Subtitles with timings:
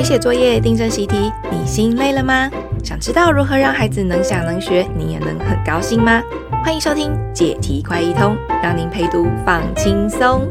[0.00, 2.50] 陪写作业、订正习题，你心累了吗？
[2.82, 6.22] 想知道如何让孩子能想能学，你也能很高兴吗？
[6.64, 10.48] 欢迎收听解题快一通，让您陪读放轻松。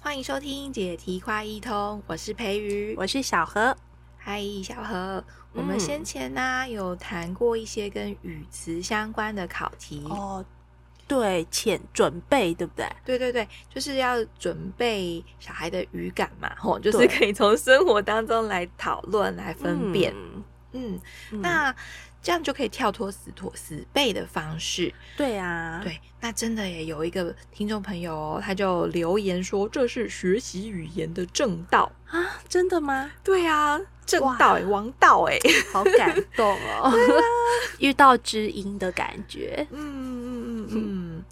[0.00, 3.76] 欢迎收听解题快一通，我是培瑜，我是小何。
[4.16, 5.22] 嗨，小何，
[5.52, 10.44] 我们先前呢、有谈过一些跟语词相关的考题哦。
[11.08, 12.86] 对，前准备对不对？
[13.04, 20.12] 对对对，就是要准备小孩的语感嘛，吼，就是可以从生活当中来讨论、来分辨。
[20.72, 21.00] 嗯，
[21.30, 21.74] 嗯，那
[22.20, 24.92] 这样就可以跳脱死拖死背的方式。
[25.16, 33.12] 对啊，对，那真的也有一个听众朋友哦，他就留言说，这是学习语言的正道啊，真的吗？
[33.22, 33.80] 对啊。
[34.06, 35.36] 正道哎，王道哎，
[35.72, 36.84] 好感动哦！
[36.88, 36.92] 啊、
[37.80, 41.24] 遇到知音的感觉，嗯嗯嗯嗯，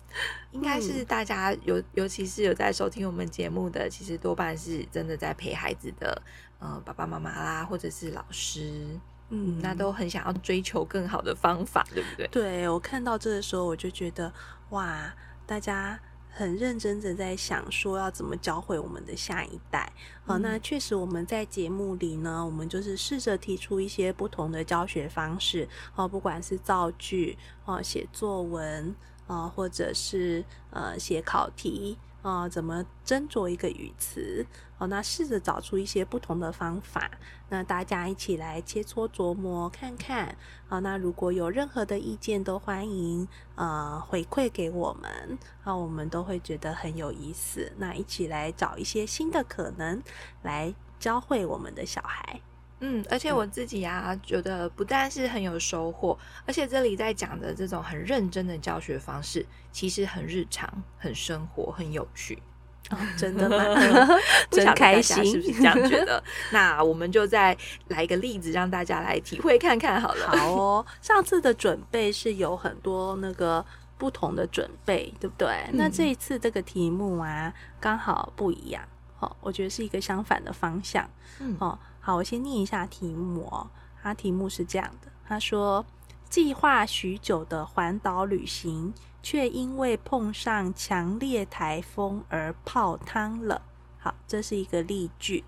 [0.51, 6.23] 应该是大家尤尤其是有在收听我们节目的，其实多半是真的在陪孩子的，
[6.59, 8.99] 呃，爸爸妈妈啦，或者是老师，
[9.31, 12.27] 嗯，那都很想要追求更好的方法，对不对？
[12.29, 14.33] 对，我看到这的时候，我就觉得
[14.71, 15.15] 哇，
[15.47, 15.99] 大家。
[16.37, 19.93] 很认真的在想说要怎么教会我们的下一代。
[20.27, 25.69] 好、嗯，那确实我们在节目里呢，我们就是试着提出一些不同的教学方式。
[25.95, 28.93] 哦，不管是造句，哦，写作文，
[29.29, 31.97] 啊，或者是呃写考题。
[32.23, 34.45] 啊、呃，怎么斟酌一个语词？
[34.85, 37.11] 好，那试着找出一些不同的方法，
[37.49, 40.37] 那大家一起来切磋琢磨看看。
[40.69, 47.73] 好，那如果有任何的意见，都欢迎呃回馈给我们，那我们都会觉得很有意思。
[47.79, 50.03] 那一起来找一些新的可能，
[50.43, 52.43] 来教会我们的小孩。
[52.81, 62.43] 嗯，而且我自己啊，嗯、觉得不但是很有收获，而且这里在讲的这种很认真的教学方式，其实很日常、很生活、很有趣。
[62.91, 64.19] 哦、真的吗？
[64.51, 66.23] 真开心，是不是这样觉得？
[66.53, 67.57] 那我们就再
[67.89, 70.29] 来一个例子，让大家来体会看看好了。
[70.29, 73.65] 好哦，上次的准备是有很多那个
[73.97, 75.49] 不同的准备，对不对？
[75.69, 78.83] 嗯、那这一次这个题目啊，刚好不一样。
[79.21, 81.09] 哦，我觉得是一个相反的方向。
[81.41, 81.79] 嗯，哦。
[82.01, 83.67] 好，我先念一下题目哦。
[84.03, 85.83] 它题目是这样的：他说，
[86.29, 88.93] 计划许久的环岛旅行，
[89.25, 93.63] 却因为碰上强烈台风而泡汤了。
[93.99, 95.43] 好，这是一个例句。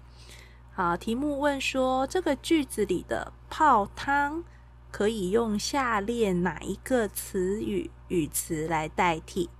[0.72, 4.42] 好，题目问说，这个句子里的泡汤
[4.90, 9.50] 可以用下列哪一个词语语词来代替？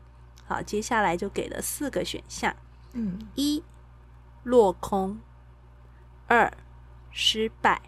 [0.47, 2.56] 好，接下来就给了四个选项。
[2.94, 3.62] 嗯，一
[4.43, 5.21] 落空，
[6.26, 6.50] 二。
[7.19, 7.81] 失败，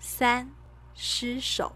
[0.00, 0.50] 三
[0.92, 1.72] 失手，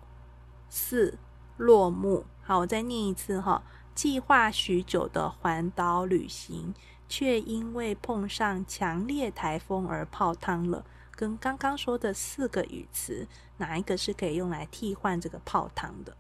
[0.69, 1.19] 四
[1.57, 2.27] 落幕。
[2.45, 3.63] 好，我再念一次哈。
[3.95, 6.75] 计划许久的环岛旅行，
[7.09, 10.85] 却因为碰上强烈台风而泡汤了。
[11.13, 16.17] 跟刚刚说的四个语词，哪一个是可以用来替换这个泡汤的？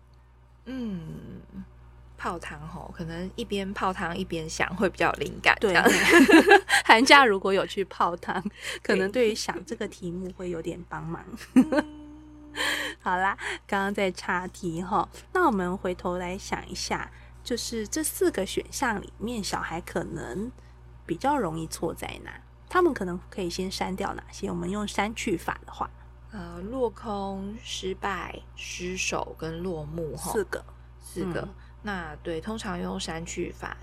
[0.64, 1.42] 嗯。
[2.16, 5.54] 泡汤吼，可能一边泡汤一边想会比较灵感。
[5.60, 5.74] 对，
[6.86, 8.42] 寒假如果有去泡汤，
[8.82, 11.22] 可能对于想这个题目会有点帮忙。
[13.04, 17.10] 好啦，刚刚在岔题哈，那我们回头来想一下，
[17.42, 20.50] 就是这四个选项里面，小孩可能
[21.04, 22.40] 比较容易错在哪？
[22.66, 24.48] 他们可能可以先删掉哪些？
[24.48, 25.90] 我们用删去法的话，
[26.32, 30.64] 呃，落空、失败、失手跟落幕，四个，
[30.98, 31.42] 四个。
[31.42, 31.54] 嗯
[31.86, 33.76] 那对，通常用删去法，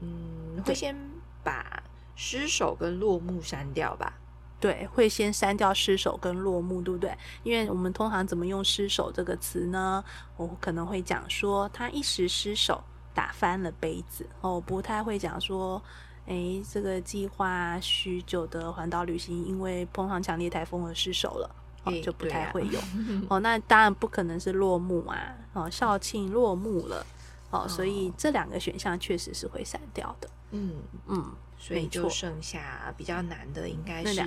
[0.00, 0.94] 嗯，会先
[1.42, 1.82] 把
[2.14, 4.12] 失手跟落幕删掉吧？
[4.58, 7.16] 对，会先删掉失手跟落幕，对不对？
[7.42, 10.02] 因为我们通常怎么用失手这个词呢？
[10.36, 12.82] 我可能会讲说他一时失手
[13.14, 15.82] 打翻了杯子，哦，不太会讲说，
[16.24, 21.50] 诶，这个计划许久的环岛旅行因为碰上强烈台风而失手了，
[21.84, 22.80] 哦，就不太会用。
[22.82, 22.88] 啊、
[23.36, 27.04] 哦，那当然不可能是落幕啊，哦，校庆落幕了。
[27.50, 30.28] 哦，所以这两个选项确实是会删掉的。
[30.56, 34.22] 嗯嗯，所以就剩下比较难的应该是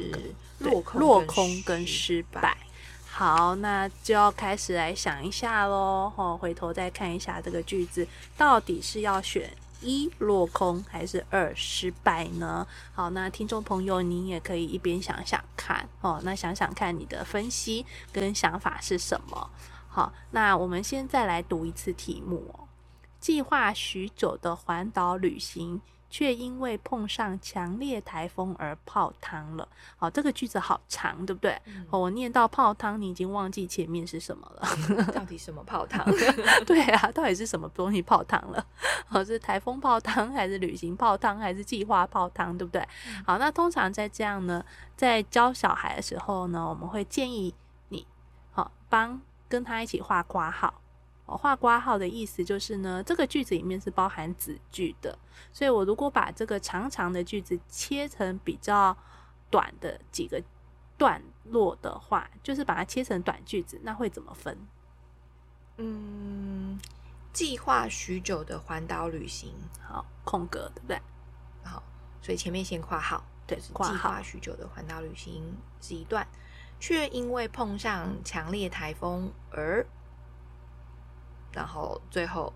[0.60, 2.56] 落空落空跟失败。
[3.12, 6.14] 好，那就要开始来想一下喽。
[6.16, 8.08] 哦，回头再看一下这个句子，
[8.38, 9.52] 到底是要选
[9.82, 12.66] 一落空还是二失败呢？
[12.94, 15.90] 好，那听众朋友，您也可以一边想想看。
[16.02, 19.50] 哦，那想想看你的分析跟想法是什么？
[19.90, 22.68] 好，那我们现在来读一次题目哦。
[23.20, 29.68] 计划许久的环岛旅行，却因为碰上强烈台风而泡汤了。
[29.96, 31.60] 好，这个句子好长，对不对？
[31.66, 34.68] 嗯、我念到泡汤，你已经忘记前面是什么了。
[35.14, 36.04] 到底什么泡汤？
[36.66, 38.66] 对啊，到底是什么东西泡汤了？
[39.08, 42.82] 好，是台风泡汤，还是旅行泡汤，还是计划泡汤，对不对？
[43.08, 44.66] 嗯、好，那通常在这样呢，
[44.96, 47.54] 在教小孩的时候呢，我们会建议
[47.90, 48.08] 你，
[48.52, 50.74] 好，帮跟他一起画括号。
[51.38, 55.18] 画括号的意思就是呢，这个句子里面是包含子句的，
[55.52, 58.96] 所以我如果把这个长长的句子切成比较
[59.50, 60.42] 短的几个
[60.98, 64.58] 段落的话，就是把它切成短句子，那会怎么分？
[65.78, 66.80] 嗯，
[67.32, 71.02] 计划许久的环岛旅行，好，空格，对不对？
[71.64, 71.84] 好，
[72.22, 76.28] 所以前面先括号，对，计划许久的环岛旅行是一段，
[76.80, 79.86] 却因为碰上强烈台风而。
[81.52, 82.54] 然后最后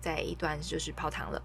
[0.00, 1.42] 再一段就是泡汤了，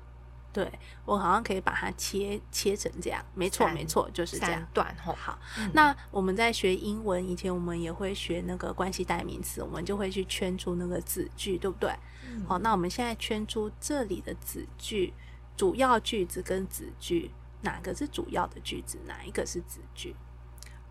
[0.53, 0.71] 对，
[1.05, 5.13] 我好像可以把它切切成这样，没错没错，就是这样段吼。
[5.13, 11.91] 好，嗯、那我们在学英文以前，我们也会学那个关系代名词，我们就会去圈出那个子句，对不对？
[12.25, 15.13] 嗯、好，那我们现在圈出这里的子句，
[15.55, 17.31] 主要句子跟子句，
[17.61, 20.15] 哪个是主要的句子，哪一个是子句？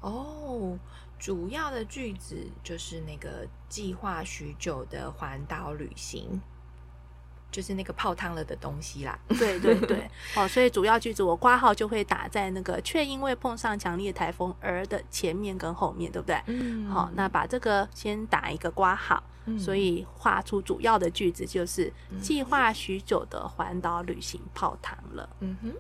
[0.01, 0.79] 哦。
[1.19, 6.41] 主要的句子就是那个计划许久的环岛旅行，
[7.51, 9.19] 就是那个泡汤了的东西啦。
[9.39, 16.41] 对对对，哦，所以主要句子我挂号就会打在那个却因为碰上强烈台风而的前面跟后面对不对？
[16.47, 16.87] 嗯。
[16.91, 21.91] 好，那把这个先打一个挂号，嗯、所以画出主要的句子就是
[22.21, 25.29] 计划许久的环岛旅行泡汤了。
[25.41, 25.71] 嗯哼，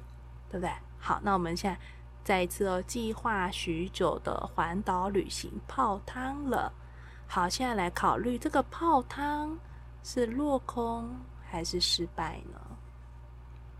[0.51, 0.73] 对不对？
[0.99, 1.79] 好，那我们现在。
[2.27, 6.73] 再一次哦，计划许久的环岛旅行泡汤了。
[7.29, 9.57] 好，现在来考虑这个泡汤
[10.03, 11.09] 是落空
[11.49, 12.61] 还是失败呢？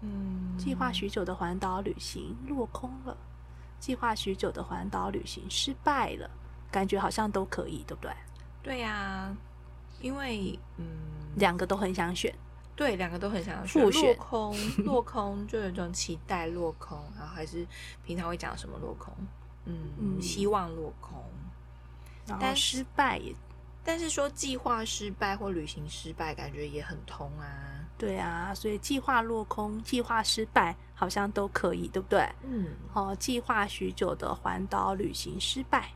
[0.03, 3.17] 嗯，计划许久的环岛旅行落空了，
[3.81, 6.31] 计划许久的环岛旅行失败了，
[6.71, 8.13] 感觉好像都可以，对不对？
[8.63, 9.37] 对呀、啊，
[10.01, 10.87] 因为嗯，
[11.35, 12.33] 两个都很想选。
[12.77, 13.83] 对，两个都很想要选。
[13.83, 17.67] 落空，落空就有一种期待落空，然后还是
[18.05, 19.13] 平常会讲什么落空，
[19.65, 21.25] 嗯，嗯希望落空。
[22.39, 23.35] 但失败也，
[23.83, 27.49] 但是说计划失败或旅行失败，感觉也很通啊。
[27.97, 32.29] 对啊，所以计划落空、计划失败好像都可以，对不对？
[32.43, 32.69] 嗯。
[32.93, 35.93] 哦，计划许久的环岛旅行失败，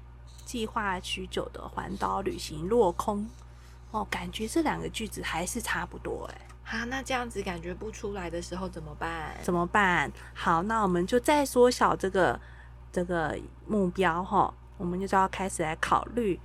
[0.47, 3.29] 计划许久的环岛旅行落空。
[3.91, 6.47] 哦，感觉这两个句子还是差不多哎。
[6.71, 9.37] 啊，那这样子感觉不出来的时候怎么办？
[9.43, 10.11] 怎么办？
[10.33, 12.41] 好，那我们就再缩小这个
[12.93, 13.37] 这个
[13.67, 16.39] 目标哈，我们就要开始来考虑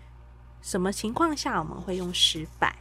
[0.63, 2.75] 什么情况下我们会用失败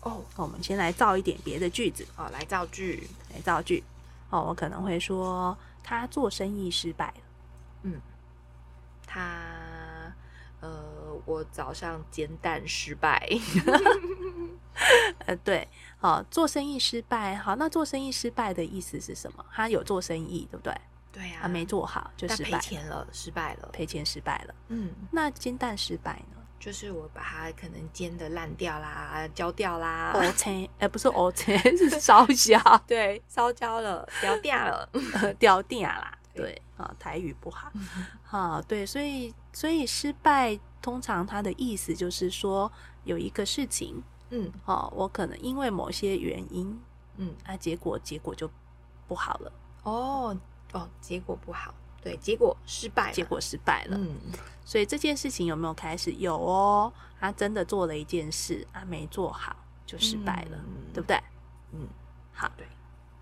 [0.00, 0.24] 哦。
[0.34, 3.84] 我们先来造一点别的句子哦，来造句，来造句
[4.30, 4.42] 哦。
[4.48, 7.22] 我可能会说他做生意失败了。
[7.84, 8.00] 嗯，
[9.06, 9.22] 他
[10.60, 10.68] 呃，
[11.24, 13.28] 我早上煎蛋失败。
[15.26, 15.66] 呃，对。
[16.00, 17.34] 好，做生意失败。
[17.34, 19.44] 好，那做生意失败的意思是什么？
[19.52, 20.72] 他有做生意，对不对？
[21.10, 24.54] 对呀、啊，他没做好就失败了，赔钱了，失败了，赔钱失败了。
[24.68, 26.36] 嗯，那煎蛋失败呢？
[26.60, 30.12] 就是我把它可能煎的烂掉啦，焦掉啦。
[30.14, 32.60] 哦青，哎，不是哦青， 是烧焦。
[32.86, 34.88] 对，烧焦了，掉掉了，
[35.38, 36.16] 掉掉啦。
[36.32, 37.72] 对啊，台语不好。
[38.22, 42.70] 好，对，所以所以失败通常它的意思就是说
[43.02, 44.00] 有一个事情。
[44.30, 46.80] 嗯，哦，我可能因为某些原因，
[47.16, 48.50] 嗯，啊，结果结果就
[49.06, 49.52] 不好了。
[49.84, 50.36] 哦
[50.72, 51.72] 哦，结果不好，
[52.02, 53.96] 对，结果失败，结果失败了。
[53.96, 54.16] 嗯，
[54.64, 56.12] 所以这件事情有没有开始？
[56.12, 61.16] 有哦，他真的做了一件事，啊，没做好就失败了，嗯、对不对？
[61.72, 61.88] 嗯，
[62.32, 62.66] 好，对，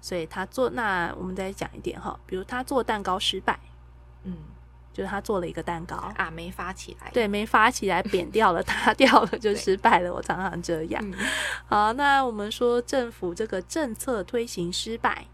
[0.01, 3.59] 所以他做，那我们再讲一点哈，比如他做蛋糕失败，
[4.25, 4.37] 嗯。
[4.97, 10.11] 就是他做了一个蛋糕啊，没发起来，对，没发起来，扁掉了，塌掉了，就失败了。
[10.11, 11.03] 我常常这样。
[11.05, 11.13] 嗯、
[11.67, 15.27] 好，那我们说政府这个政策推行失败，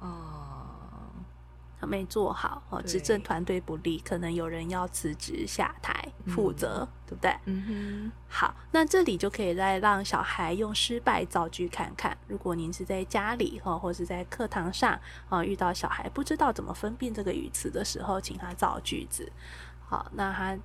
[0.00, 0.35] 哦。
[1.86, 5.94] 他没做好哦，执政团队不力，可能有人要辞职下台
[6.26, 7.36] 负责，嗯、对不对？
[7.44, 8.12] 嗯哼。
[8.28, 12.16] 好，那这里就可以再让小孩用失败造句看看。
[12.26, 19.30] 如果您是在家里哈，或是在课堂上啊，遇到小孩不知道怎么分辨这个语词的时候，请他造句子。
[19.88, 20.58] 好，那他。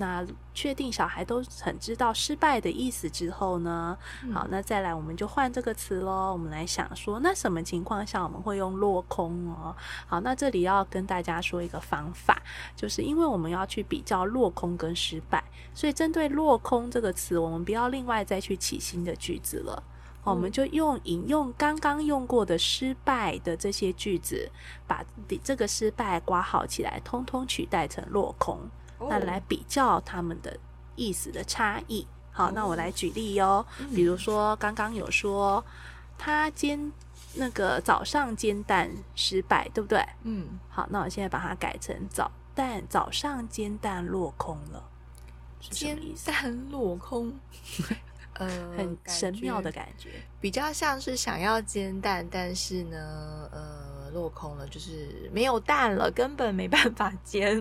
[0.00, 0.24] 那
[0.54, 3.98] 确定小孩都很知道失败的意思之后呢？
[4.22, 6.32] 嗯、好，那再来我们就换这个词喽。
[6.32, 9.74] 我们来想说，那什么情况下我们会用落空哦？
[10.06, 12.40] 好，那这里要跟大家说一个方法，
[12.76, 15.42] 就是因为我们要去比较落空跟失败，
[15.74, 19.82] 所以针对落空这个词，我们不要另外再去起新的句子了。
[20.24, 24.50] 我们就用引用刚刚用过的失败的这些句子，
[24.86, 25.02] 把
[25.42, 28.60] 这个失败刮好起来，通通取代成落空，
[29.00, 30.58] 那来比较他们的
[30.96, 32.06] 意思的差异。
[32.30, 33.64] 好，那我来举例哟。
[33.94, 35.64] 比如说刚刚有说
[36.16, 36.92] 他煎
[37.34, 40.04] 那个早上煎蛋失败，对不对？
[40.22, 40.58] 嗯。
[40.68, 44.82] 好，那我现在把它改成早蛋早上煎蛋落空了，
[45.60, 47.32] 煎蛋落空。
[48.34, 57.60] 呃，很神妙的感觉，比较像是想要煎蛋，但是呢，呃，落空了，就是没有蛋了，根本没办法煎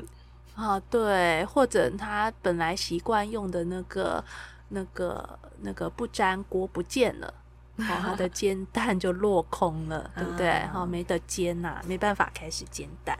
[0.58, 0.80] 啊。
[0.90, 4.24] 对，或者他本来习惯用的那个、
[4.70, 7.34] 那个、那个不粘锅不见了，
[7.78, 10.60] 然后他的 煎蛋就落空了，对不对？
[10.74, 13.18] 好，没得煎呐、啊，没办法开始煎蛋。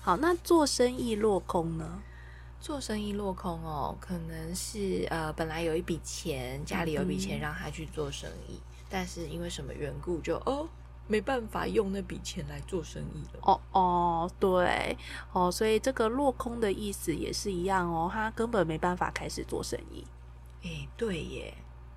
[0.00, 2.02] 好，那做生意落空呢？
[2.58, 10.66] 做生意落空哦，可能是呃，本来有一笔钱，家里有一笔钱让他去做生意，嗯、但是因为什么缘故，就哦
[11.08, 13.40] 没办法用那笔钱来做生意了。
[13.42, 14.96] 哦哦，对
[15.32, 20.04] 哦，所以这个落空的意思也是一样哦，他根本没办法开始做生意。
[20.64, 21.54] 哎，对耶，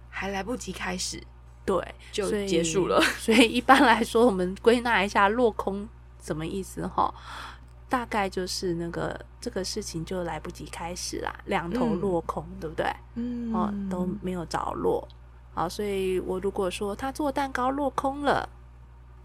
[0.10, 1.22] 还来不及开始，
[1.66, 3.02] 对，就结束了。
[3.18, 5.88] 所以，一般来说，我们归纳一下落空
[6.22, 7.14] 什么意思哈？
[7.90, 12.86] 大概就是那个这个事情就来不及开始啦，两头落空，嗯、对不对？
[13.16, 15.08] 嗯，哦，都没有着落。
[15.56, 18.48] 好，所以我如果说他做蛋糕落空了，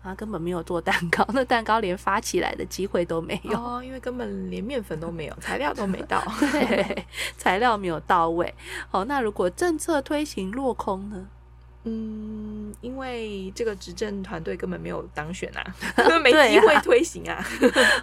[0.04, 7.06] 他根本没有做蛋糕， 那蛋糕连发起来的机会都没有，哦，因为根本连面粉都没有，材料都没到， 对，
[7.38, 8.54] 材料没有到位。
[8.90, 11.26] 好，那如果政策推行落空呢？
[11.86, 15.62] 嗯，因为这个执政团队根本没有当选啊，
[16.22, 17.44] 没机会推行啊，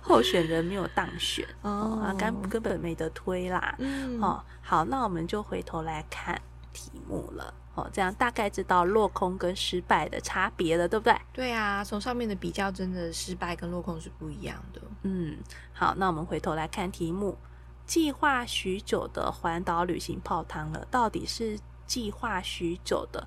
[0.03, 3.74] 候选人没有当选哦，啊，根根本没得推啦。
[3.79, 6.39] 嗯，哦，好，那我们就回头来看
[6.74, 7.54] 题目了。
[7.74, 11.16] 哦，这样大概知道落空跟失败的差别了，对不对？
[11.32, 14.82] 对啊，从上面的比较，真的失败跟落空是不一样的。
[15.04, 15.38] 嗯，
[15.72, 17.38] 好，那我们回头来看题目，
[17.86, 23.25] 计划许久的环岛旅行泡汤了，到底是计划许久的？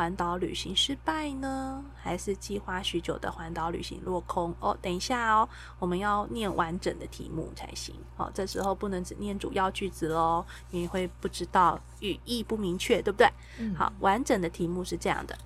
[0.00, 4.54] 环岛旅行失败呢，还是计划许久的环岛旅行落空？
[4.58, 5.46] 哦，等一下哦，
[5.78, 7.94] 我们要念完整的题目才行。
[8.16, 13.30] 哦，这时候不能只念主要句子喽，你会不知道语义不明确，对不对？
[13.58, 13.74] 嗯。
[13.74, 15.36] 好，完整的题目是这样的：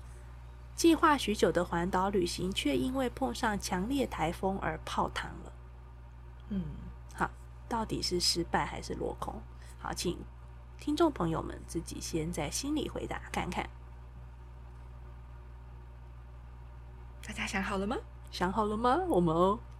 [0.73, 5.51] 计划许久的环岛旅行，却因为碰上强烈台风而泡汤了。
[6.47, 6.63] 嗯，
[7.13, 7.29] 好，
[7.67, 9.35] 到底是失败还是落空？
[9.79, 10.17] 好，请
[10.79, 13.69] 听众朋友们自己先在心里回答看看。
[17.27, 17.95] 大家想好了吗？
[18.31, 18.99] 想好了吗？
[19.07, 19.35] 我们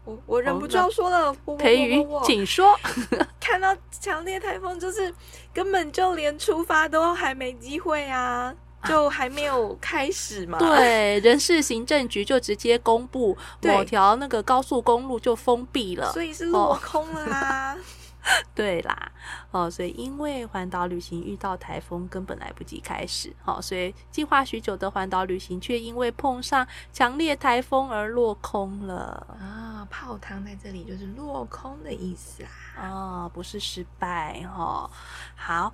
[0.05, 2.77] 我我忍不住要说了，培宇，请说。
[3.41, 5.13] 看到强烈台风，就是
[5.51, 8.53] 根本就连出发都还没机会啊，
[8.87, 10.59] 就还没有开始嘛。
[10.59, 17.77] 对，人事行政局就直接公布某条那个高速公路就封闭了，所以是落空了啦。
[18.55, 19.11] 对啦，
[19.51, 29.87] 哦，所以因为环岛旅行遇到台风，根本来不及开始，哦，所以计划许久的环岛旅行却因为碰上强烈台风而落空了啊！
[29.91, 32.49] 泡汤在这里就是落空的意思啦，
[32.89, 34.89] 哦，不是失败哈。
[35.35, 35.73] 好，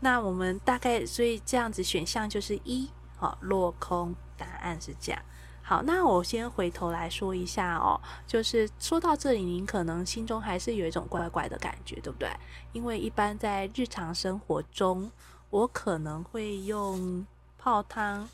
[0.00, 5.20] 那我们大概所以这样子选项就是一，好，落空，答案是这样。
[5.68, 12.30] 好，那我先回头来说一下哦，就是说到这里，您可能心中还是有一种怪怪的感觉，对不对？
[12.72, 15.10] 因为一般在日常生活中，
[15.50, 17.26] 我可能会用
[17.58, 18.28] 泡汤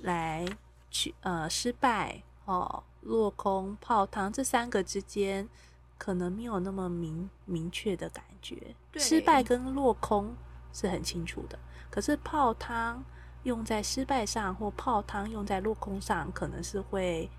[0.00, 0.44] 来
[0.90, 5.48] 去呃失败哦、落空、泡汤这三个之间，
[5.96, 8.74] 可能没有那么明明确的感觉。
[8.90, 10.34] 对，失败跟落空
[10.72, 11.56] 是很清楚的，
[11.88, 13.04] 可是泡汤。
[13.44, 17.30] 用在失败上或泡汤用在落空上，可能是会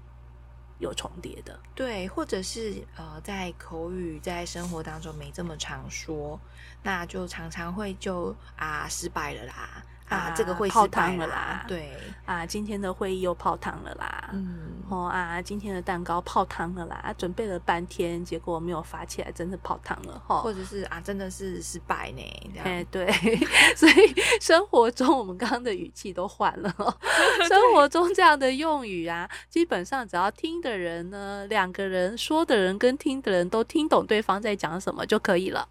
[0.80, 1.60] 有重叠的。
[1.76, 6.40] 对，或者是呃，在口语在生活当中没这么常说，
[6.84, 9.84] 那就常常会就啊失败了啦。
[10.10, 11.66] 啊，这个会泡汤了啦！
[11.68, 11.92] 对
[12.26, 14.30] 啊，今天的会议又泡汤了啦！
[14.34, 16.96] 嗯，哦啊，今天的蛋糕泡汤了啦！
[17.04, 20.42] 啊，准备了半天，结果没有发起来，真的泡汤了哈！
[20.42, 22.22] 或者是啊，真的是失败呢？
[22.64, 23.12] 哎，对，
[23.76, 26.72] 所以生活中我们刚刚的语气都换了。
[27.50, 35.68] 生活中这样的用语啊，基本上只要听的人呢，两个人说的人跟听的人都听懂对方在讲什么就可以了。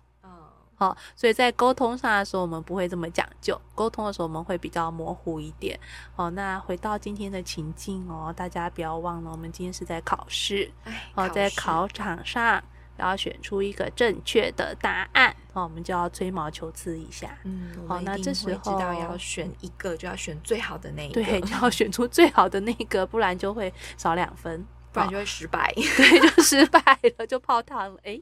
[0.77, 3.61] 好，所以在沟通上的时候，我们不会这么讲究。
[3.75, 5.79] 沟通的时候，我们会比较模糊一点。
[6.15, 10.71] 好，那回到今天的情境哦，大家不要忘了，我们今天是在考试。
[10.85, 12.63] 哎，好，在考场上
[12.97, 15.35] 要选出一个正确的答案。
[15.53, 17.39] 哦，我们就要吹毛求疵一下。
[17.45, 25.73] 嗯，好，那这时候知道要选一个，就要选最好的那一个，对，就要选出最好的那个，不然就会少两分，不然就会失败。
[25.75, 26.81] 对，就失败
[27.17, 28.01] 了，就泡汤了。
[28.03, 28.21] 哎。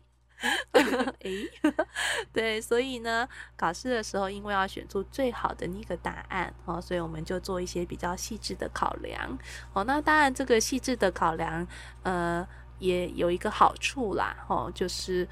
[1.20, 1.49] 诶，
[2.32, 9.38] 对，所以呢，考试的时候，因为要选出最好的那个答案哦，所以我们就做一些比较细致的考量
[9.72, 9.84] 哦。
[9.84, 11.66] 那当然，这个细致的考量，
[12.02, 12.46] 呃，
[12.78, 15.28] 也有一个好处啦，哦，就是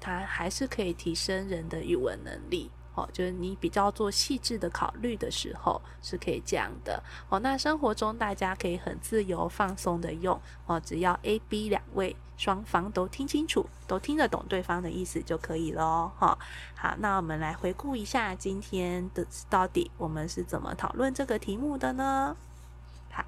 [0.00, 2.70] 它还是可以提升人的语文能力。
[2.94, 7.02] 哦，就是你比较做细致的考虑的时候，是可以这样的。
[7.28, 10.40] 哦，那生活中大家可以很自由放松的用。
[10.64, 16.12] 哦，只要 A、B 两位双方都听清楚，都听得懂对方的意思就可以咯。
[16.18, 16.38] 哈、哦，
[16.74, 22.36] 好，那我们来回顾一下今天的到底我们是怎么讨论这个题目的呢？
[23.10, 23.24] 好，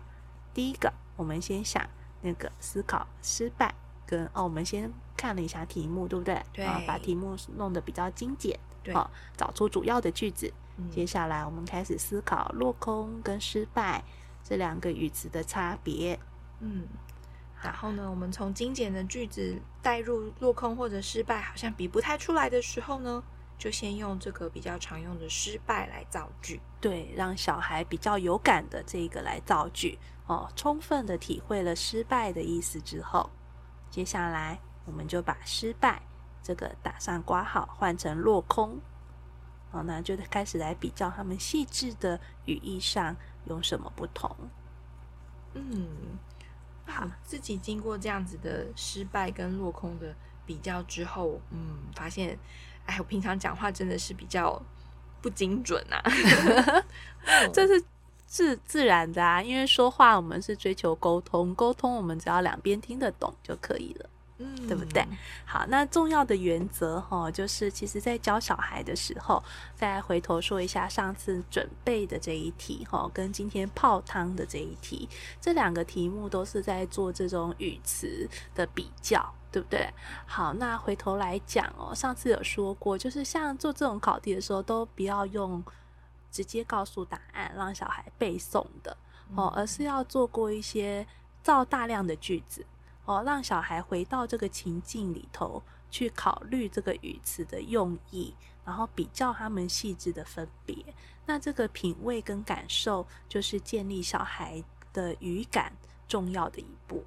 [0.53, 1.83] 第一个，我们先想
[2.21, 3.75] 那个思考失败
[4.07, 6.43] 跟哦，我们先看了一下题目，对不对？
[6.53, 6.65] 对。
[6.65, 8.59] 啊，把题目弄得比较精简。
[8.93, 10.53] 好，找出主要的句子。
[10.77, 14.03] 嗯，接下来我们开始思考落空跟失败
[14.43, 16.19] 这两个语词的差别。
[16.61, 16.87] 嗯，
[17.63, 23.23] 然后呢，我们从精简的句子带入落空或者失败，好像比不太出来的时候呢，
[23.59, 26.61] 就先用这个比较常用的失败来造句。
[26.81, 29.99] 对，让小孩比较有感的这个来造句。
[30.27, 33.31] 哦，充分的体会了失败的意思之后，
[33.91, 36.03] 接下来我们就把失败。
[36.41, 38.81] 这个打上括号，换成落空，
[39.71, 44.35] 好，那就开始来比较他们细致的语义上有什么不同。
[45.53, 45.89] 嗯，
[46.89, 50.15] 好，自己经过这样子的失败跟落空的
[50.47, 52.37] 比较之后，嗯，发现，
[52.87, 54.61] 哎，我平常讲话真的是比较
[55.21, 56.03] 不精准啊。
[57.53, 57.85] 这是
[58.27, 64.09] 自自然的啊，因为说话我们是追求沟通，沟通我们只要两边听得懂就可以了。
[64.41, 65.05] 嗯，对不对？
[65.45, 69.43] 好，那重要的原则哈，就是其实在教小孩的时候，
[69.75, 75.09] 再回头说一下上次准备的这一题哈，跟今天泡汤的这一题，
[75.41, 79.93] 这两个题目都是在做这种语词的比较，对不对？
[80.25, 85.61] 好，那回头来讲哦，上次有说过，就是像做这种考题的时候，都不要用
[86.31, 88.97] 直接告诉答案让小孩背诵的
[89.35, 91.05] 哦，而是要做过一些
[91.43, 92.65] 造大量的句子。
[93.09, 98.35] 哦，让小孩回到这个情境里头去考虑这个语词的用意，
[98.67, 100.77] 然后比较他们细致的分别。
[101.25, 105.73] 那这个品味跟感受，就是建立小孩的语感
[106.07, 107.03] 重要的一步。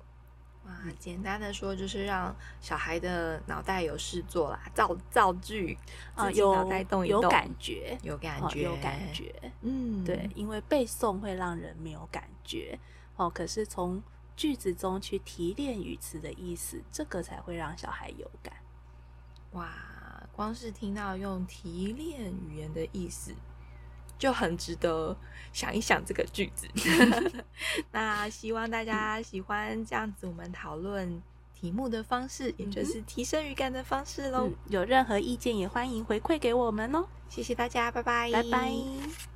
[0.66, 5.78] 哇，简单的说，就是让小孩的脑袋有事做啦，造造句
[6.16, 9.36] 啊，有脑袋动有感觉，有感觉，有感觉。
[9.62, 12.80] 嗯，对，因为背诵会让人没有感觉
[13.18, 13.30] 哦。
[13.30, 14.02] 可是从
[14.42, 18.52] 句子中去提炼语词的意思，这个才会让小孩有感。
[19.52, 19.70] 哇，
[20.32, 23.36] 光是听到用提炼语言的意思，
[24.18, 25.16] 就很值得
[25.54, 26.68] 想一想这个句子。
[27.94, 31.22] 那希望大家喜欢这样子我们讨论
[31.54, 34.56] 题目的方式，嗯、也就是提升语感的方式喽、嗯。
[34.70, 37.06] 有任何意见也欢迎回馈给我们哦。
[37.30, 39.31] 谢谢大家，拜拜，拜拜。